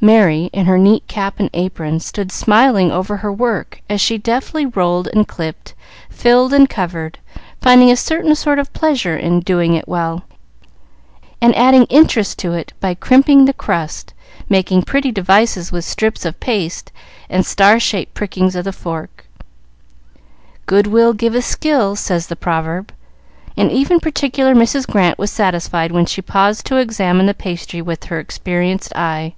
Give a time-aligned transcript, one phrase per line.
[0.00, 4.64] Merry, in her neat cap and apron, stood smiling over her work as she deftly
[4.64, 5.74] rolled and clipped,
[6.08, 7.18] filled and covered,
[7.60, 10.22] finding a certain sort of pleasure in doing it well,
[11.42, 14.14] and adding interest to it by crimping the crust,
[14.48, 16.92] making pretty devices with strips of paste
[17.28, 19.26] and star shaped prickings of the fork.
[20.66, 22.92] "Good will giveth skill," says the proverb,
[23.56, 24.86] and even particular Mrs.
[24.86, 29.34] Grant was satisfied when she paused to examine the pastry with her experienced eye.